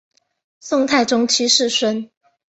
[0.59, 2.09] 宋太宗七世孙。